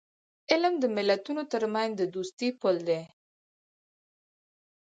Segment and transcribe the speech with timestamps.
[0.51, 3.01] علم د ملتونو ترمنځ د دوستی پل دی.